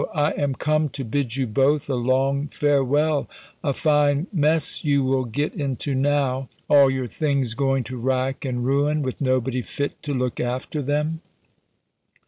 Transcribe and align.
I 0.15 0.31
am 0.31 0.55
come 0.55 0.89
to 0.97 1.05
bid 1.05 1.35
you 1.35 1.45
both 1.45 1.87
a 1.87 1.93
long 1.93 2.47
farewell. 2.47 3.29
A 3.63 3.71
fine 3.71 4.25
mess 4.33 4.83
you 4.83 5.03
will 5.03 5.25
get 5.25 5.53
into 5.53 5.93
now! 5.93 6.49
All 6.67 6.89
your 6.89 7.05
things 7.05 7.53
going 7.53 7.83
to 7.83 7.97
rack 7.97 8.43
and 8.43 8.65
ruin, 8.65 9.03
with 9.03 9.21
nobody 9.21 9.61
fit 9.61 10.01
to 10.01 10.13
look 10.15 10.39
after 10.39 10.81
them!" 10.81 11.21